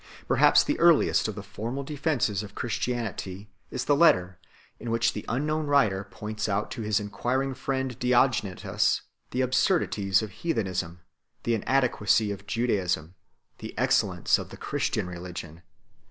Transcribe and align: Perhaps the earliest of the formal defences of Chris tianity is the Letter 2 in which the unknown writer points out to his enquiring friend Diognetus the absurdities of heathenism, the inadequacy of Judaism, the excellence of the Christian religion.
Perhaps 0.27 0.63
the 0.63 0.79
earliest 0.79 1.27
of 1.27 1.35
the 1.35 1.43
formal 1.43 1.83
defences 1.83 2.41
of 2.41 2.55
Chris 2.55 2.73
tianity 2.79 3.45
is 3.69 3.85
the 3.85 3.95
Letter 3.95 4.39
2 4.79 4.85
in 4.85 4.89
which 4.89 5.13
the 5.13 5.23
unknown 5.29 5.67
writer 5.67 6.05
points 6.09 6.49
out 6.49 6.71
to 6.71 6.81
his 6.81 6.99
enquiring 6.99 7.53
friend 7.53 7.99
Diognetus 7.99 9.01
the 9.29 9.41
absurdities 9.41 10.23
of 10.23 10.31
heathenism, 10.31 11.01
the 11.43 11.53
inadequacy 11.53 12.31
of 12.31 12.47
Judaism, 12.47 13.13
the 13.59 13.77
excellence 13.77 14.39
of 14.39 14.49
the 14.49 14.57
Christian 14.57 15.05
religion. 15.05 15.61